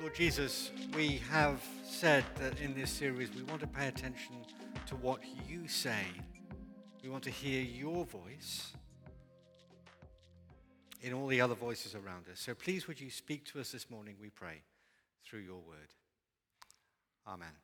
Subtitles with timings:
[0.00, 4.36] Lord Jesus, we have said that in this series we want to pay attention
[4.86, 6.04] to what you say.
[7.02, 8.72] We want to hear your voice
[11.02, 12.40] in all the other voices around us.
[12.40, 14.62] So please, would you speak to us this morning, we pray,
[15.24, 15.92] through your word.
[17.26, 17.63] Amen.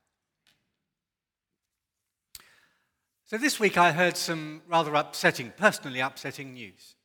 [3.31, 6.97] So this week I heard some rather upsetting, personally upsetting news,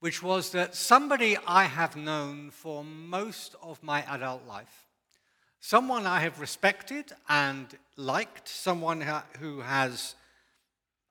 [0.00, 4.88] which was that somebody I have known for most of my adult life,
[5.60, 9.04] someone I have respected and liked, someone
[9.38, 10.16] who has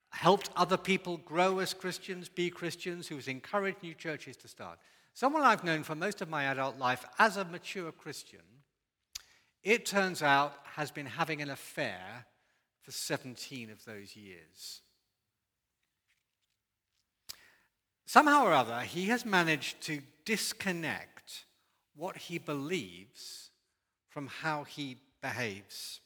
[0.09, 4.79] helped other people grow as Christians, be Christians, who has encouraged new churches to start.
[5.13, 8.41] Someone I've known for most of my adult life as a mature Christian
[9.63, 12.25] it turns out, has been having an affair
[12.87, 14.79] for 17 of those years.
[18.05, 21.43] Somehow or other, he has managed to disconnect
[21.97, 23.49] what he believes
[24.07, 25.99] from how he behaves.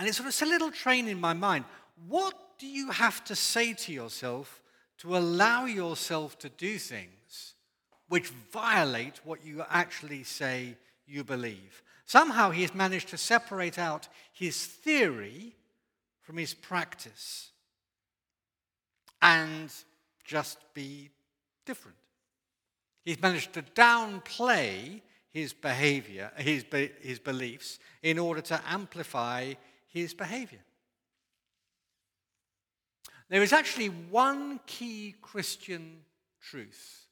[0.00, 1.64] And it sort of set a little train in my mind.
[2.08, 4.64] What do you have to say to yourself
[4.98, 7.54] to allow yourself to do things
[8.08, 10.76] which violate what you actually say
[11.06, 11.84] you believe?
[12.04, 15.54] Somehow he has managed to separate out his theory
[16.20, 17.50] from his practice
[19.22, 19.72] and
[20.24, 21.08] just be
[21.64, 21.96] different.
[23.04, 26.64] He's managed to downplay his behavior, his,
[27.00, 29.54] his beliefs, in order to amplify
[29.86, 30.60] his behavior.
[33.30, 36.00] There is actually one key Christian
[36.40, 37.04] truth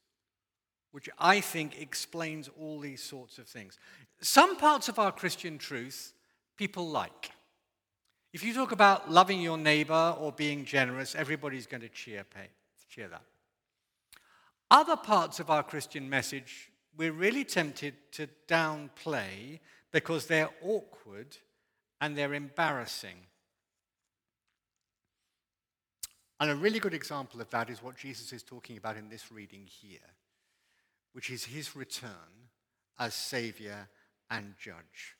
[0.91, 3.79] which I think explains all these sorts of things.
[4.21, 6.13] Some parts of our Christian truth
[6.57, 7.31] people like.
[8.31, 12.47] If you talk about loving your neighbor or being generous, everybody's going to cheer, pay,
[12.89, 13.21] cheer that.
[14.71, 19.59] Other parts of our Christian message we're really tempted to downplay
[19.91, 21.35] because they're awkward
[21.99, 23.17] and they're embarrassing.
[26.39, 29.31] And a really good example of that is what Jesus is talking about in this
[29.31, 30.13] reading here
[31.13, 32.49] which is his return
[32.99, 33.87] as Savior
[34.29, 35.15] and Judge.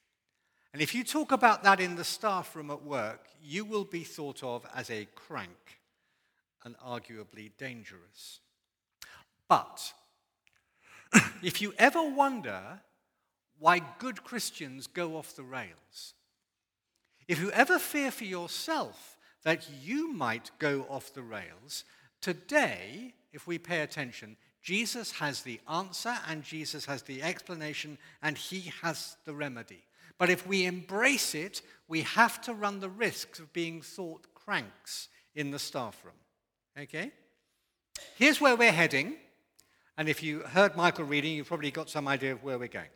[0.74, 4.04] And if you talk about that in the staff room at work, you will be
[4.04, 5.80] thought of as a crank
[6.64, 8.40] and arguably dangerous.
[9.48, 9.94] But
[11.44, 12.82] if you ever wonder
[13.60, 16.16] why good Christians go off the rails,
[17.28, 21.84] if you ever fear for yourself that you might go off the rails,
[22.20, 28.38] today, if we pay attention, Jesus has the answer and Jesus has the explanation and
[28.38, 29.84] he has the remedy.
[30.18, 35.10] But if we embrace it, we have to run the risks of being thought cranks
[35.36, 36.14] in the staff room.
[36.78, 37.12] Okay?
[38.16, 39.16] Here's where we're heading.
[39.98, 42.90] And if you heard Michael reading, you've probably got some idea of where we're going.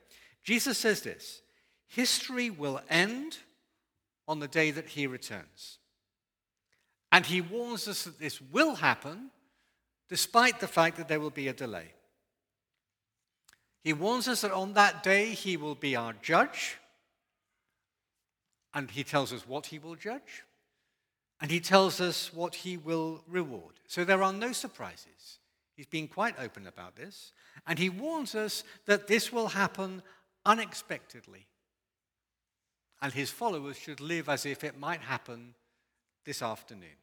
[0.44, 1.42] Jesus says this
[1.88, 3.38] History will end
[4.28, 5.80] on the day that he returns.
[7.12, 9.32] And he warns us that this will happen
[10.10, 11.94] despite the fact that there will be a delay.
[13.84, 16.78] He warns us that on that day he will be our judge,
[18.78, 20.44] and he tells us what he will judge,
[21.42, 23.74] and he tells us what he will reward.
[23.88, 25.40] So there are no surprises.
[25.76, 27.32] He's been quite open about this,
[27.66, 30.04] and he warns us that this will happen
[30.46, 31.48] unexpectedly.
[33.02, 35.56] And his followers should live as if it might happen
[36.24, 37.00] this afternoon.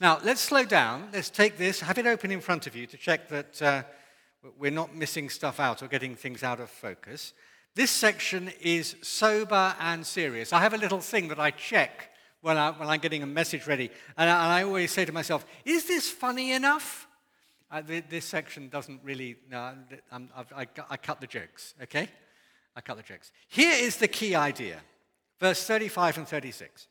[0.00, 1.10] Now, let's slow down.
[1.12, 3.82] Let's take this, have it open in front of you to check that uh,
[4.58, 7.34] we're not missing stuff out or getting things out of focus.
[7.74, 10.52] This section is sober and serious.
[10.52, 13.66] I have a little thing that I check when, I, when I'm getting a message
[13.66, 13.90] ready.
[14.16, 17.08] And I, and I always say to myself, is this funny enough?
[17.70, 19.74] Uh, this section doesn't really, no,
[20.12, 22.08] I, I cut the jokes, okay?
[22.76, 23.32] I cut the jokes.
[23.48, 24.80] Here is the key idea
[25.40, 26.88] verse 35 and 36,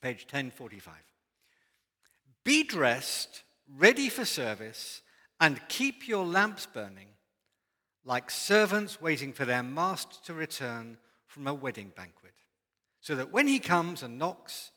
[0.00, 0.94] page 1045.
[2.44, 3.42] Be dressed,
[3.76, 5.02] ready for service,
[5.40, 7.08] and keep your lamps burning,
[8.04, 12.34] like servants waiting for their master to return from a wedding banquet,
[13.00, 14.72] so that when he comes and knocks,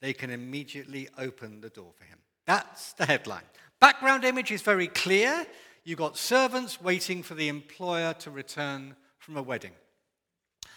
[0.00, 2.18] they can immediately open the door for him.
[2.46, 3.42] That's the headline.
[3.80, 5.46] Background image is very clear.
[5.84, 9.72] You've got servants waiting for the employer to return from a wedding.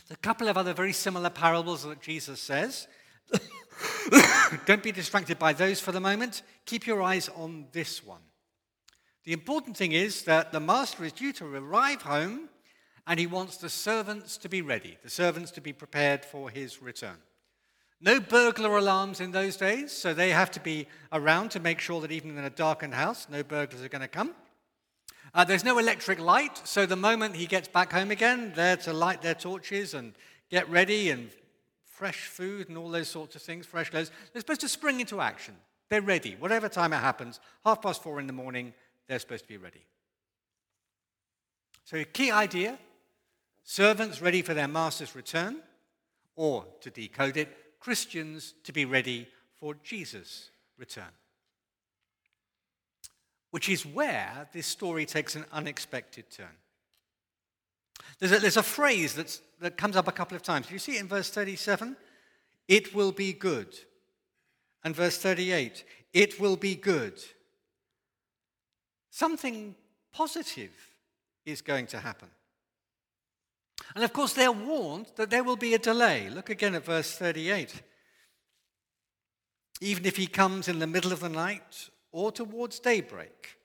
[0.10, 2.88] A couple of other very similar parables that Jesus says.
[4.66, 6.44] Don't be distracted by those for the moment.
[6.66, 8.22] Keep your eyes on this one.
[9.24, 12.50] The important thing is that the master is due to arrive home
[13.06, 16.82] and he wants the servants to be ready, the servants to be prepared for his
[16.82, 17.18] return.
[18.00, 22.02] No burglar alarms in those days, so they have to be around to make sure
[22.02, 24.34] that even in a darkened house, no burglars are going to come.
[25.36, 28.92] Uh, there's no electric light, so the moment he gets back home again, they're to
[28.92, 30.14] light their torches and
[30.50, 31.30] get ready and
[31.86, 34.10] fresh food and all those sorts of things, fresh clothes.
[34.34, 35.56] They're supposed to spring into action.
[35.90, 36.36] They're ready.
[36.40, 38.74] Whatever time it happens, half past four in the morning,
[39.12, 39.86] they're supposed to be ready.
[41.84, 42.80] So, a key idea
[43.66, 45.58] servants ready for their master's return,
[46.38, 47.50] or to decode it,
[47.82, 49.28] Christians to be ready
[49.60, 51.12] for Jesus' return.
[53.50, 56.56] Which is where this story takes an unexpected turn.
[58.20, 60.72] There's a, there's a phrase that's, that comes up a couple of times.
[60.72, 61.98] You see it in verse 37?
[62.70, 63.78] It will be good.
[64.86, 67.22] And verse 38, it will be good.
[69.12, 69.76] Something
[70.14, 70.72] positive
[71.46, 72.30] is going to happen.
[73.94, 76.30] And of course, they're warned that there will be a delay.
[76.30, 77.82] Look again at verse 38.
[79.82, 83.58] Even if he comes in the middle of the night or towards daybreak.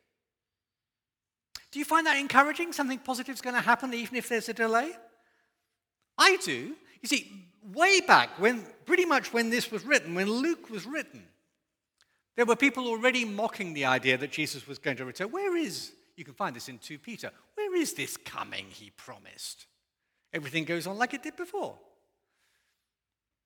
[1.70, 2.72] Do you find that encouraging?
[2.72, 4.92] Something positive is going to happen even if there's a delay?
[6.18, 6.74] I do.
[7.02, 11.22] You see, way back when, pretty much when this was written, when Luke was written,
[12.36, 15.30] there were people already mocking the idea that Jesus was going to return.
[15.30, 19.66] Where is, you can find this in 2 Peter, where is this coming he promised?
[20.32, 21.78] Everything goes on like it did before.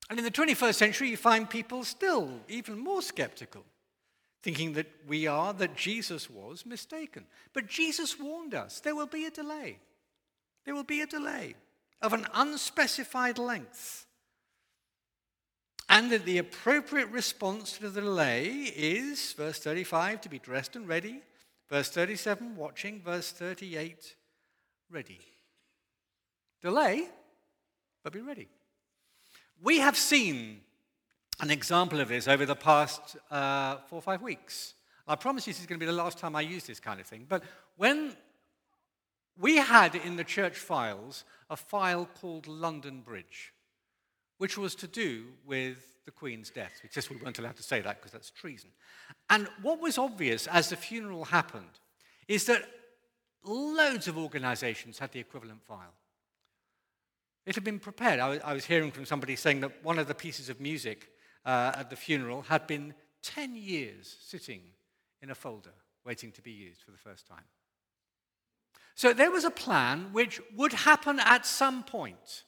[0.08, 3.64] And in the 21st century, you find people still even more skeptical,
[4.42, 7.26] thinking that we are, that Jesus was mistaken.
[7.52, 9.78] But Jesus warned us there will be a delay.
[10.64, 11.54] There will be a delay
[12.02, 14.06] of an unspecified length.
[15.90, 20.86] And that the appropriate response to the delay is, verse 35, to be dressed and
[20.86, 21.20] ready,
[21.68, 24.14] verse 37, watching, verse 38,
[24.88, 25.18] ready.
[26.62, 27.08] Delay,
[28.04, 28.46] but be ready.
[29.60, 30.60] We have seen
[31.40, 34.74] an example of this over the past uh, four or five weeks.
[35.08, 37.00] I promise you this is going to be the last time I use this kind
[37.00, 37.26] of thing.
[37.28, 37.42] But
[37.76, 38.16] when
[39.36, 43.52] we had in the church files a file called London Bridge,
[44.40, 45.76] which was to do with
[46.06, 46.80] the Queen's death.
[46.82, 48.70] We just we weren't allowed to say that because that's treason.
[49.28, 51.78] And what was obvious as the funeral happened
[52.26, 52.66] is that
[53.44, 55.92] loads of organizations had the equivalent file.
[57.44, 58.18] It had been prepared.
[58.18, 61.10] I was, hearing from somebody saying that one of the pieces of music
[61.44, 64.62] uh, at the funeral had been 10 years sitting
[65.20, 65.74] in a folder
[66.06, 67.44] waiting to be used for the first time.
[68.94, 72.44] So there was a plan which would happen at some point.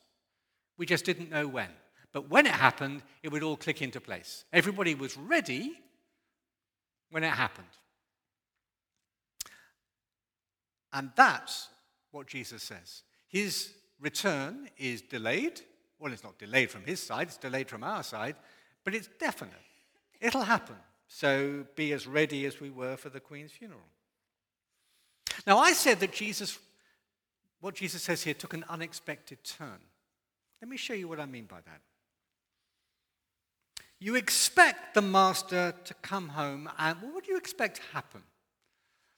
[0.75, 1.69] We just didn't know when.
[2.13, 4.45] But when it happened, it would all click into place.
[4.53, 5.73] Everybody was ready
[7.09, 7.67] when it happened.
[10.93, 11.69] And that's
[12.11, 13.01] what Jesus says.
[13.27, 15.61] His return is delayed.
[15.99, 18.35] Well, it's not delayed from his side, it's delayed from our side,
[18.83, 19.53] but it's definite.
[20.21, 20.75] It'll happen.
[21.07, 23.81] So be as ready as we were for the Queen's funeral.
[25.47, 26.59] Now, I said that Jesus,
[27.59, 29.79] what Jesus says here, took an unexpected turn.
[30.61, 31.81] Let me show you what I mean by that.
[34.03, 38.21] You expect the master to come home, and what do you expect to happen?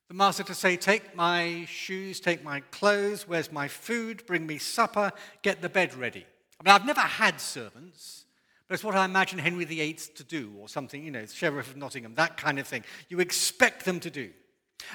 [0.10, 4.60] The master to say, Take my shoes, take my clothes, where's my food, bring me
[4.60, 5.12] supper,
[5.42, 6.24] get the bed ready.
[6.60, 8.26] I mean, I've never had servants,
[8.68, 11.78] but it's what I imagine Henry VIII to do, or something, you know, Sheriff of
[11.78, 12.84] Nottingham, that kind of thing.
[13.10, 14.30] You expect them to do.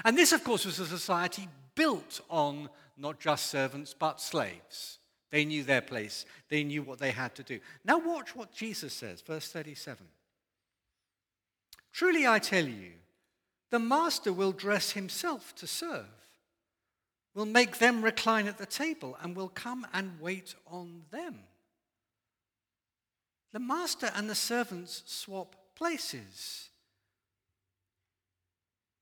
[0.05, 5.00] And this, of course, was a society built on not just servants, but slaves.
[5.31, 7.61] They knew their place, they knew what they had to do.
[7.85, 10.07] Now, watch what Jesus says, verse 37.
[11.93, 12.93] Truly, I tell you,
[13.71, 16.07] the master will dress himself to serve,
[17.35, 21.39] will make them recline at the table, and will come and wait on them.
[23.53, 26.69] The master and the servants swap places.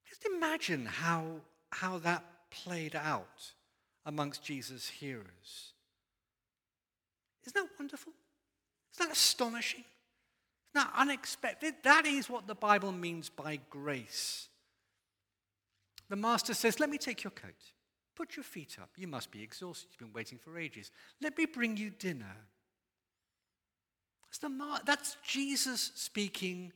[0.08, 1.24] Just imagine how,
[1.70, 3.52] how that played out
[4.06, 5.72] amongst Jesus' hearers.
[7.48, 8.12] Isn't that wonderful?
[8.92, 9.84] Isn't that astonishing?
[10.74, 11.76] Isn't that unexpected?
[11.82, 14.48] That is what the Bible means by grace.
[16.10, 17.72] The master says, Let me take your coat.
[18.14, 18.90] Put your feet up.
[18.96, 19.88] You must be exhausted.
[19.90, 20.90] You've been waiting for ages.
[21.22, 22.36] Let me bring you dinner.
[24.26, 26.72] That's, the, that's Jesus speaking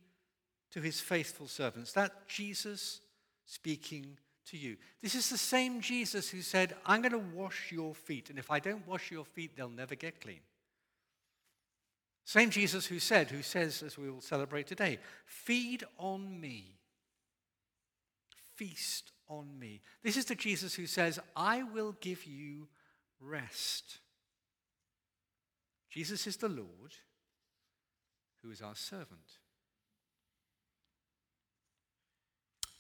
[0.71, 1.93] to his faithful servants.
[1.93, 3.01] That's Jesus
[3.45, 4.79] speaking to you.
[5.03, 8.51] This is the same Jesus who said, I'm going to wash your feet, and if
[8.51, 10.41] I don't wash your feet, they'll never get clean.
[12.25, 16.77] Same Jesus who said, who says, as we will celebrate today, feed on me,
[18.55, 19.81] feast on me.
[20.03, 22.69] This is the Jesus who says, I will give you
[23.21, 23.99] rest.
[25.91, 26.95] Jesus is the Lord
[28.43, 29.39] who is our servant.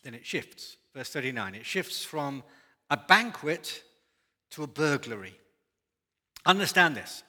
[0.03, 0.77] Then it shifts.
[0.95, 2.43] Verse 39 it shifts from
[2.91, 3.83] a banquet
[4.51, 5.35] to a burglary.
[6.45, 7.23] Understand this.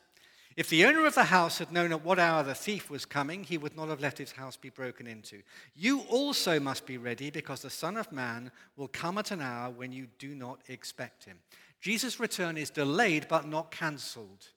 [0.55, 3.43] If the owner of the house had known at what hour the thief was coming,
[3.43, 5.41] he would not have let his house be broken into.
[5.75, 9.71] You also must be ready because the Son of Man will come at an hour
[9.71, 11.39] when you do not expect him.
[11.81, 14.47] Jesus' return is delayed but not cancelled.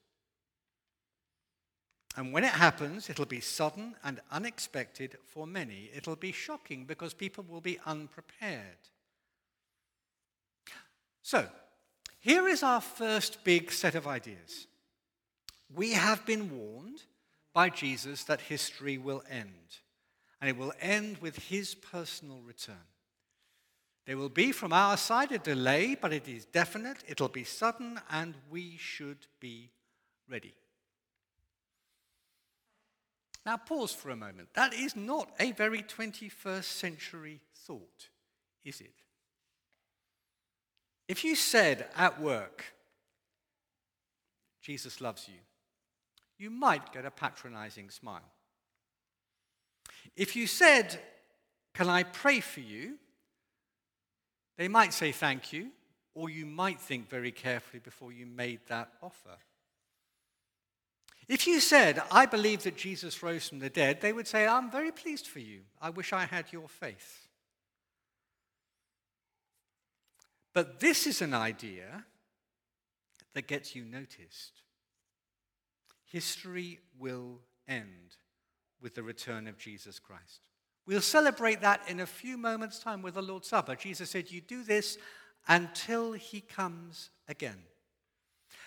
[2.15, 5.91] And when it happens, it'll be sudden and unexpected for many.
[5.95, 8.89] It'll be shocking because people will be unprepared.
[11.21, 11.47] So,
[12.19, 14.67] here is our first big set of ideas.
[15.73, 17.03] We have been warned
[17.53, 19.79] by Jesus that history will end,
[20.39, 22.75] and it will end with his personal return.
[24.05, 27.99] There will be from our side a delay, but it is definite, it'll be sudden,
[28.09, 29.71] and we should be
[30.29, 30.53] ready.
[33.45, 34.49] Now, pause for a moment.
[34.53, 38.09] That is not a very 21st century thought,
[38.63, 38.93] is it?
[41.07, 42.65] If you said at work,
[44.61, 45.39] Jesus loves you,
[46.37, 48.31] you might get a patronizing smile.
[50.15, 50.99] If you said,
[51.73, 52.97] Can I pray for you?
[54.57, 55.69] they might say thank you,
[56.15, 59.37] or you might think very carefully before you made that offer.
[61.27, 64.71] If you said, I believe that Jesus rose from the dead, they would say, I'm
[64.71, 65.59] very pleased for you.
[65.81, 67.27] I wish I had your faith.
[70.53, 72.05] But this is an idea
[73.33, 74.63] that gets you noticed.
[76.11, 78.15] History will end
[78.81, 80.49] with the return of Jesus Christ.
[80.85, 83.75] We'll celebrate that in a few moments' time with the Lord's Supper.
[83.75, 84.97] Jesus said, You do this
[85.47, 87.57] until he comes again.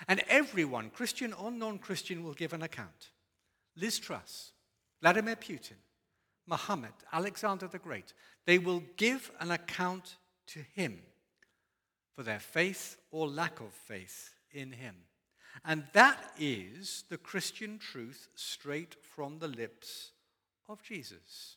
[0.07, 3.11] And everyone, Christian or non Christian, will give an account.
[3.77, 4.53] Liz Truss,
[5.01, 5.77] Vladimir Putin,
[6.47, 8.13] Muhammad, Alexander the Great,
[8.47, 10.17] they will give an account
[10.49, 10.99] to him
[12.15, 14.97] for their faith or lack of faith in him.
[15.65, 20.13] And that is the Christian truth straight from the lips
[20.69, 21.57] of Jesus.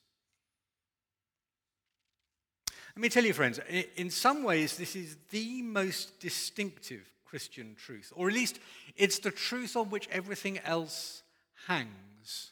[2.95, 3.59] Let me tell you, friends,
[3.95, 8.59] in some ways, this is the most distinctive Christian truth, or at least
[8.95, 11.23] it's the truth on which everything else
[11.67, 12.51] hangs.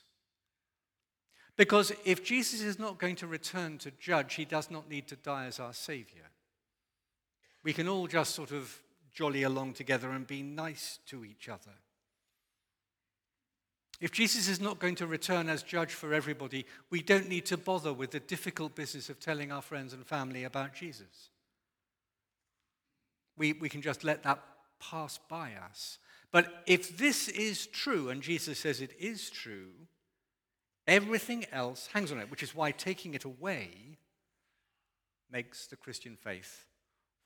[1.58, 5.16] Because if Jesus is not going to return to judge, he does not need to
[5.16, 6.32] die as our Savior.
[7.64, 8.76] We can all just sort of
[9.14, 11.72] jolly along together and be nice to each other.
[14.00, 17.58] If Jesus is not going to return as judge for everybody, we don't need to
[17.58, 21.30] bother with the difficult business of telling our friends and family about Jesus.
[23.38, 24.44] We, we can just let that
[24.80, 26.00] pass by us.
[26.32, 29.70] But if this is true, and Jesus says it is true,
[30.88, 33.98] everything else hangs on it, which is why taking it away
[35.32, 36.66] makes the Christian faith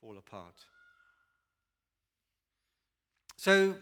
[0.02, 0.66] fall apart.
[3.36, 3.76] So,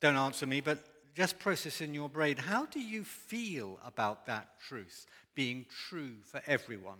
[0.00, 0.78] don't answer me, but
[1.14, 6.40] just process in your brain how do you feel about that truth being true for
[6.46, 6.98] everyone?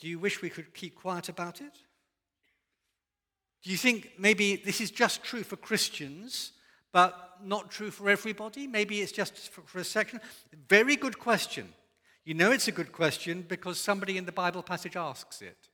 [0.00, 1.72] Do you wish we could keep quiet about it?
[3.62, 6.52] Do you think maybe this is just true for Christians,
[6.92, 8.66] but not true for everybody?
[8.66, 10.20] Maybe it's just for, for a section?
[10.68, 11.72] Very good question.
[12.24, 15.65] You know it's a good question because somebody in the Bible passage asks it.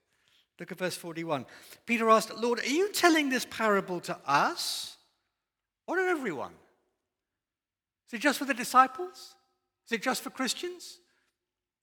[0.62, 1.45] Look at verse 41.
[1.87, 4.97] Peter asked, Lord, are you telling this parable to us
[5.88, 6.52] or to everyone?
[8.07, 9.35] Is it just for the disciples?
[9.87, 11.00] Is it just for Christians?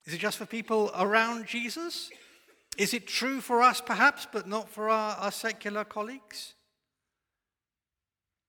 [0.06, 2.10] Is it just for people around Jesus?
[2.78, 6.54] Is it true for us, perhaps, but not for our, our secular colleagues?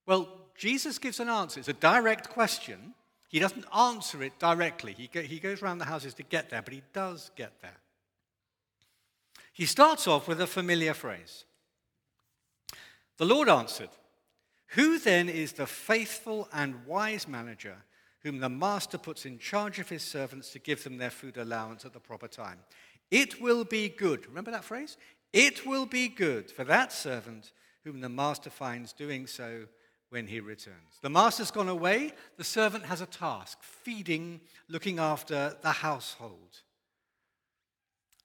[0.06, 1.58] Well, Jesus gives an answer.
[1.58, 2.94] It's a direct question.
[3.28, 4.92] He doesn't answer it directly.
[4.92, 7.79] He, go, he goes around the houses to get there, but he does get there.
[9.52, 11.44] He starts off with a familiar phrase
[13.18, 13.90] The Lord answered,
[14.68, 17.76] Who then is the faithful and wise manager
[18.22, 21.84] whom the master puts in charge of his servants to give them their food allowance
[21.84, 22.58] at the proper time?
[23.10, 24.26] It will be good.
[24.26, 24.96] Remember that phrase?
[25.32, 27.52] It will be good for that servant
[27.84, 29.66] whom the master finds doing so
[30.10, 30.98] when he returns.
[31.02, 36.62] The master's gone away, the servant has a task feeding, looking after the household.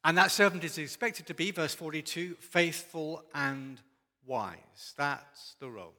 [0.06, 3.82] And that servant is expected to be, verse 42, faithful and
[4.28, 4.94] wise.
[4.96, 5.96] That's the role.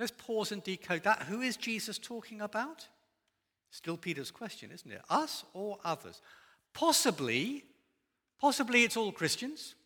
[0.00, 1.22] Let's pause and decode that.
[1.22, 2.88] Who is Jesus talking about?
[3.70, 5.00] Still Peter's question, isn't it?
[5.08, 6.20] Us or others?
[6.74, 7.64] Possibly,
[8.40, 9.76] possibly it's all Christians.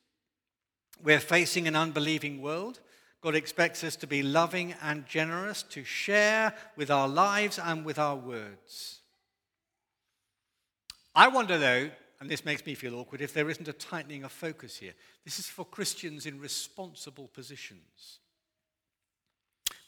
[1.04, 2.80] We're facing an unbelieving world.
[3.20, 7.98] God expects us to be loving and generous, to share with our lives and with
[7.98, 9.00] our words.
[11.14, 14.32] I wonder, though, and this makes me feel awkward, if there isn't a tightening of
[14.32, 14.94] focus here.
[15.24, 18.20] This is for Christians in responsible positions.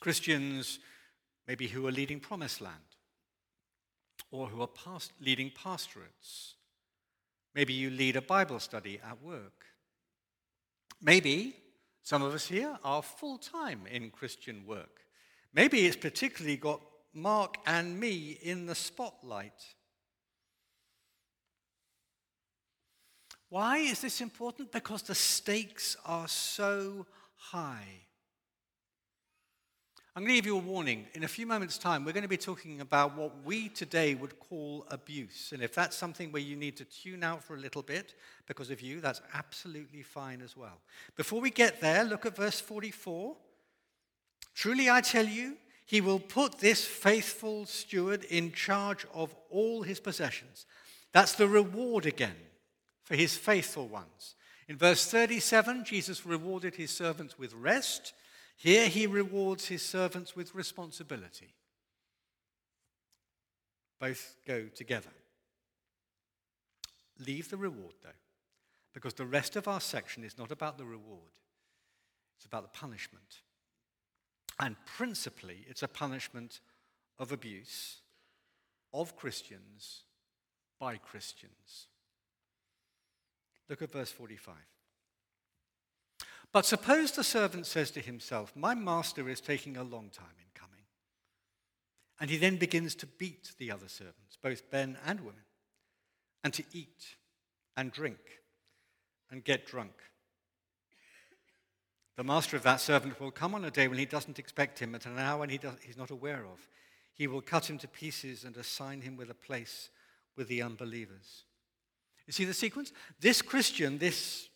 [0.00, 0.78] Christians,
[1.46, 2.74] maybe who are leading Promised Land,
[4.30, 6.54] or who are past, leading pastorates.
[7.54, 9.64] Maybe you lead a Bible study at work.
[11.00, 11.56] Maybe
[12.02, 15.00] some of us here are full time in Christian work.
[15.54, 16.80] Maybe it's particularly got
[17.14, 19.64] Mark and me in the spotlight.
[23.50, 24.72] Why is this important?
[24.72, 28.02] Because the stakes are so high.
[30.14, 31.06] I'm going to give you a warning.
[31.14, 34.38] In a few moments' time, we're going to be talking about what we today would
[34.40, 35.52] call abuse.
[35.52, 38.14] And if that's something where you need to tune out for a little bit
[38.46, 40.80] because of you, that's absolutely fine as well.
[41.16, 43.36] Before we get there, look at verse 44.
[44.54, 50.00] Truly I tell you, he will put this faithful steward in charge of all his
[50.00, 50.66] possessions.
[51.12, 52.34] That's the reward again
[53.08, 54.34] for his faithful ones.
[54.68, 58.12] In verse 37, Jesus rewarded his servants with rest.
[58.58, 61.54] Here he rewards his servants with responsibility.
[63.98, 65.08] Both go together.
[67.26, 68.10] Leave the reward, though,
[68.92, 71.32] because the rest of our section is not about the reward,
[72.36, 73.40] it's about the punishment.
[74.60, 76.60] And principally, it's a punishment
[77.18, 78.02] of abuse
[78.92, 80.02] of Christians
[80.78, 81.86] by Christians.
[83.68, 84.54] Look at verse 45.
[86.52, 90.46] But suppose the servant says to himself, My master is taking a long time in
[90.54, 90.84] coming.
[92.20, 95.44] And he then begins to beat the other servants, both men and women,
[96.42, 97.16] and to eat
[97.76, 98.18] and drink
[99.30, 99.92] and get drunk.
[102.16, 104.94] The master of that servant will come on a day when he doesn't expect him,
[104.94, 106.66] at an hour when he does, he's not aware of.
[107.12, 109.90] He will cut him to pieces and assign him with a place
[110.34, 111.44] with the unbelievers.
[112.28, 112.92] You see the sequence?
[113.18, 114.50] This Christian, this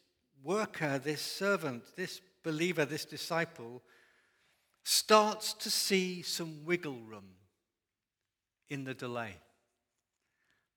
[0.45, 3.83] worker, this servant, this believer, this disciple
[4.85, 7.31] starts to see some wiggle room
[8.69, 9.37] in the delay.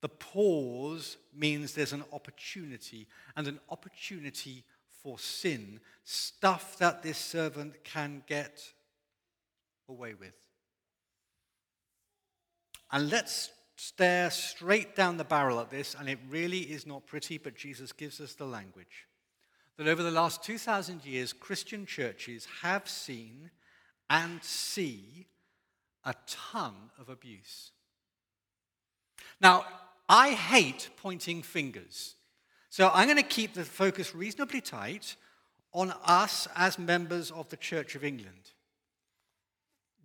[0.02, 4.64] The pause means there's an opportunity, and an opportunity
[5.02, 8.64] for sin, stuff that this servant can get
[9.90, 10.36] away with.
[12.90, 17.38] And let's stare straight down the barrel at this, and it really is not pretty,
[17.38, 19.08] but Jesus gives us the language
[19.78, 23.52] that over the last 2,000 years, Christian churches have seen
[24.10, 25.28] and see
[26.06, 27.72] a ton of abuse.
[29.42, 29.66] Now,
[30.08, 32.16] I hate pointing fingers.
[32.70, 35.16] So I'm going to keep the focus reasonably tight
[35.74, 38.52] on us as members of the Church of England.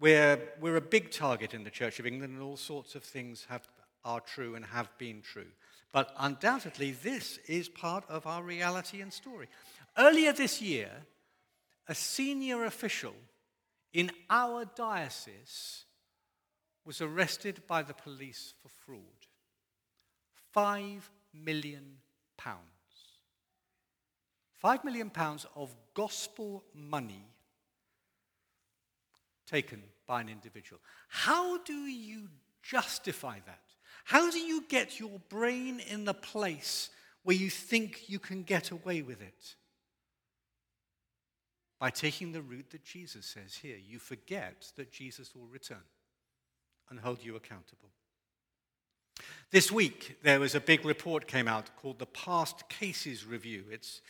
[0.00, 3.46] We're, we're a big target in the Church of England, and all sorts of things
[3.50, 3.68] have,
[4.02, 5.52] are true and have been true.
[5.92, 9.48] But undoubtedly, this is part of our reality and story.
[9.98, 10.90] Earlier this year,
[11.86, 13.14] a senior official
[13.92, 15.84] in our diocese
[16.86, 19.02] was arrested by the police for fraud.
[20.52, 21.98] Five million
[22.38, 22.60] pounds.
[24.54, 27.26] Five million pounds of gospel money
[29.50, 30.80] taken by an individual.
[31.08, 32.28] How do you
[32.62, 33.60] justify that?
[34.04, 36.90] How do you get your brain in the place
[37.22, 39.54] where you think you can get away with it?
[41.78, 43.76] By taking the route that Jesus says here.
[43.76, 45.78] You forget that Jesus will return
[46.90, 47.90] and hold you accountable.
[49.50, 53.64] This week, there was a big report came out called the Past Cases Review.
[53.70, 54.00] It's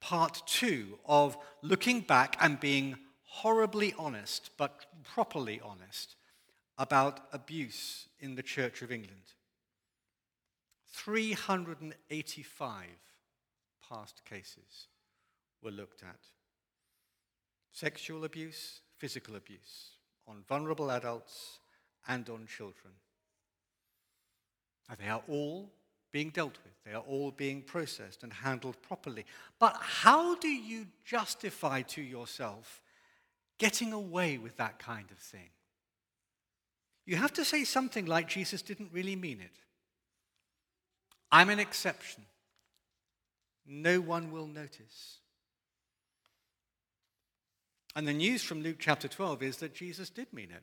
[0.00, 2.96] part two of looking back and being
[3.42, 6.16] horribly honest, but properly honest,
[6.78, 9.34] about abuse in the Church of England.
[10.92, 12.86] 385
[13.86, 14.88] past cases
[15.62, 16.18] were looked at
[17.72, 19.90] sexual abuse, physical abuse
[20.26, 21.58] on vulnerable adults
[22.08, 22.94] and on children.
[24.98, 25.70] they are all
[26.10, 29.26] being dealt with, they are all being processed and handled properly.
[29.58, 32.80] But how do you justify to yourself
[33.58, 35.50] getting away with that kind of thing?
[37.04, 39.56] You have to say something like Jesus didn't really mean it.
[41.30, 42.24] I'm an exception.
[43.66, 45.18] No one will notice.
[47.94, 50.62] And the news from Luke chapter 12 is that Jesus did mean it.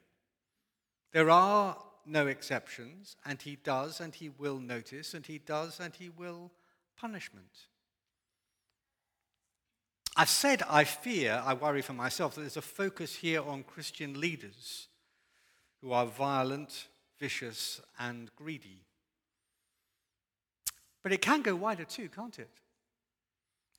[1.14, 5.96] There are no exceptions, and he does and he will notice, and he does and
[5.96, 6.52] he will
[6.98, 7.68] punishment.
[10.16, 14.20] I've said I fear, I worry for myself, that there's a focus here on Christian
[14.20, 14.88] leaders
[15.82, 16.88] who are violent,
[17.20, 18.86] vicious, and greedy.
[21.02, 22.50] But it can go wider too, can't it?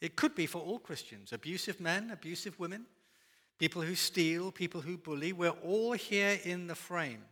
[0.01, 2.87] It could be for all Christians abusive men, abusive women,
[3.59, 5.33] people who steal, people who bully.
[5.33, 7.25] We're all here in the frame.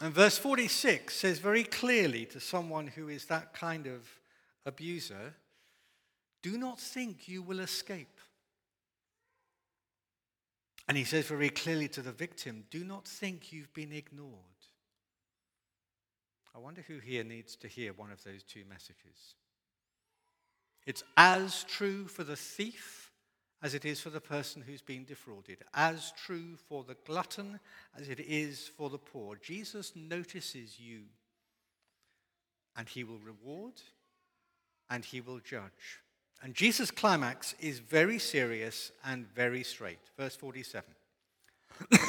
[0.00, 4.08] And verse 46 says very clearly to someone who is that kind of
[4.64, 5.34] abuser
[6.42, 8.20] do not think you will escape.
[10.88, 14.32] And he says very clearly to the victim do not think you've been ignored.
[16.54, 19.34] I wonder who here needs to hear one of those two messages.
[20.86, 23.10] It's as true for the thief
[23.62, 27.58] as it is for the person who's been defrauded, as true for the glutton
[27.98, 29.36] as it is for the poor.
[29.36, 31.00] Jesus notices you,
[32.76, 33.74] and he will reward
[34.88, 36.00] and he will judge.
[36.42, 39.98] And Jesus' climax is very serious and very straight.
[40.16, 40.84] Verse 47.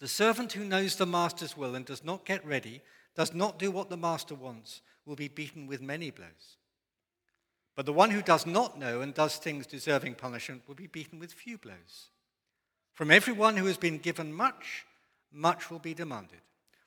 [0.00, 2.82] the servant who knows the master's will and does not get ready,
[3.14, 6.56] does not do what the master wants, will be beaten with many blows.
[7.76, 11.18] But the one who does not know and does things deserving punishment will be beaten
[11.18, 12.10] with few blows.
[12.92, 14.84] From everyone who has been given much,
[15.32, 16.40] much will be demanded.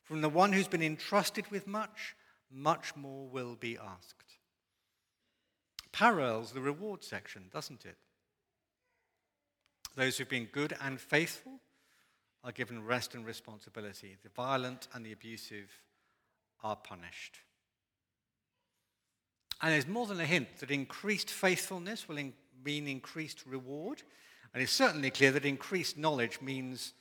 [0.04, 2.16] From the one who's been entrusted with much,
[2.50, 4.27] much more will be asked.
[5.92, 7.98] Parallels the reward section, doesn't it?
[9.96, 11.60] Those who've been good and faithful
[12.44, 14.16] are given rest and responsibility.
[14.22, 15.72] The violent and the abusive
[16.64, 17.40] are punished.
[19.62, 24.04] And there's more than a hint that increased faithfulness will in- mean increased reward.
[24.54, 26.94] And it's certainly clear that increased knowledge means,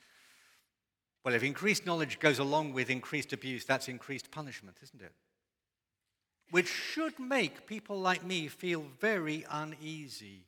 [1.23, 5.13] well, if increased knowledge goes along with increased abuse, that's increased punishment, isn't it?
[6.51, 10.45] Which should make people like me feel very uneasy.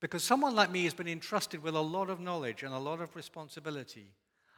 [0.00, 3.00] Because someone like me has been entrusted with a lot of knowledge and a lot
[3.00, 4.06] of responsibility.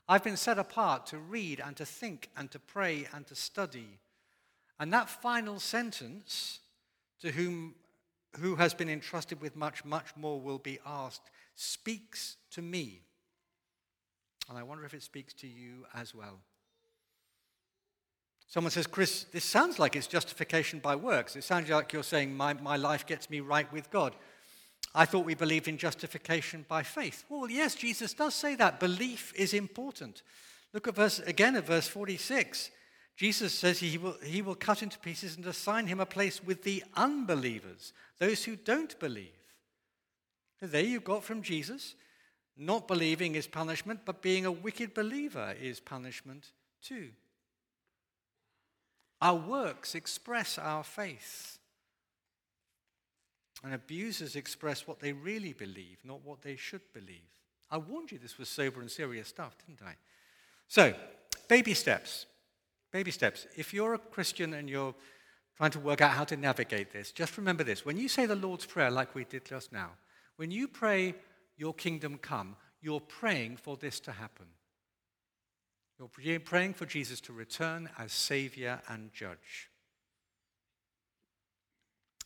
[0.09, 3.99] I've been set apart to read and to think and to pray and to study.
[4.79, 6.61] And that final sentence,
[7.21, 7.75] to whom
[8.41, 13.03] who has been entrusted with much, much more will be asked, speaks to me.
[14.49, 16.41] And I wonder if it speaks to you as well.
[18.49, 21.35] Someone says, Chris, this sounds like it's justification by works.
[21.37, 24.15] It sounds like you're saying, my, my life gets me right with God.
[24.95, 27.25] I thought we believed in justification by faith.
[27.29, 28.81] Well, yes, Jesus does say that.
[28.81, 30.23] Belief is important.
[30.73, 32.71] Look at verse again at verse 46.
[33.17, 36.63] Jesus says he will, he will cut into pieces and assign him a place with
[36.63, 39.31] the unbelievers, those who don't believe.
[40.61, 41.95] There you got from Jesus.
[42.59, 47.11] Not believing is punishment, but being a wicked believer is punishment too.
[49.21, 51.59] Our works express our faith.
[53.65, 57.41] And abusers express what they really believe, not what they should believe.
[57.71, 59.97] I warned you this was sober and serious stuff, didn't I?
[60.69, 60.95] So,
[61.49, 62.27] baby steps.
[62.93, 63.47] Baby steps.
[63.57, 64.95] If you're a Christian and you're
[65.57, 67.85] trying to work out how to navigate this, just remember this.
[67.85, 69.91] When you say the Lord's Prayer, like we did just now,
[70.37, 71.15] when you pray,
[71.57, 74.47] Your kingdom come, you're praying for this to happen.
[75.99, 79.71] You're praying for Jesus to return as Savior and Judge.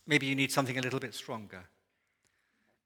[0.05, 1.63] Maybe you need something a little bit stronger.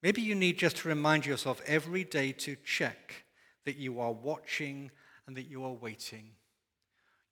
[0.04, 3.26] Maybe you need just to remind yourself every day to check
[3.66, 4.92] that you are watching
[5.26, 6.32] and that you are waiting.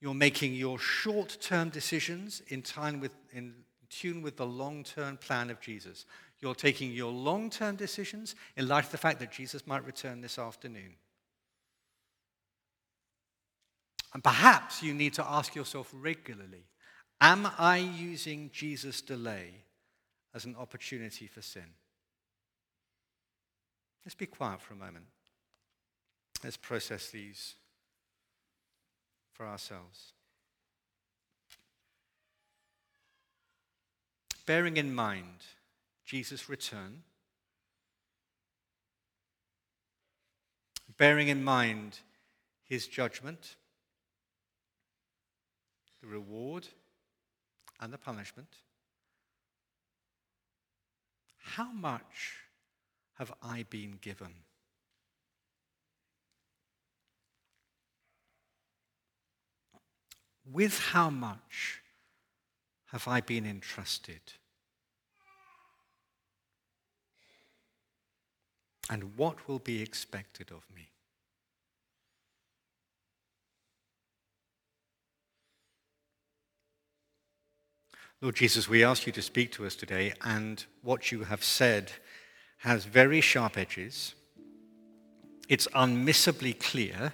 [0.02, 3.54] You're making your short term decisions in, time with, in
[3.89, 6.06] tune with the long term plan of Jesus.
[6.39, 10.22] You're taking your long term decisions in light of the fact that Jesus might return
[10.22, 10.96] this afternoon.
[14.13, 16.65] And perhaps you need to ask yourself regularly
[17.21, 19.63] Am I using Jesus' delay
[20.34, 21.63] as an opportunity for sin?
[24.06, 25.06] Let's be quiet for a moment.
[26.43, 27.56] Let's process these
[29.32, 30.12] for ourselves.
[34.45, 35.45] Bearing in mind
[36.06, 37.04] Jesus' return,
[40.97, 41.99] bearing in mind
[42.65, 43.56] his judgment,
[46.04, 46.68] the reward
[47.80, 48.58] and the punishment.
[51.38, 52.34] How much
[53.16, 54.34] have I been given?
[60.52, 61.82] With how much
[62.88, 64.34] have I been entrusted?
[68.89, 70.93] And what will be expected of me?
[78.24, 81.92] Lord Jesus, we ask you to speak to us today, and what you have said
[82.60, 84.16] has very sharp edges.
[85.50, 87.12] It's unmissably clear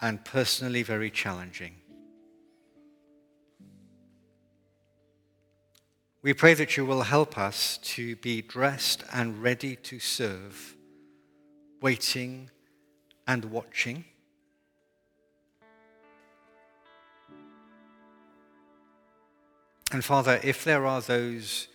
[0.00, 1.74] and personally very challenging.
[6.22, 10.74] We pray that you will help us to be dressed and ready to serve,
[11.82, 12.48] waiting
[13.26, 14.06] and watching
[19.90, 21.68] And Father, if there are those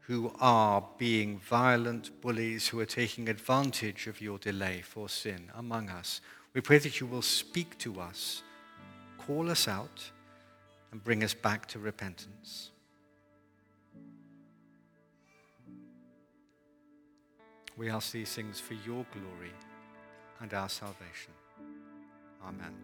[0.00, 5.88] who are being violent bullies, who are taking advantage of your delay for sin among
[5.88, 6.20] us,
[6.52, 8.42] we pray that you will speak to us,
[9.16, 10.10] call us out,
[10.92, 12.70] and bring us back to repentance.
[17.76, 19.52] We ask these things for your glory
[20.40, 21.32] and our salvation.
[22.46, 22.74] Amen.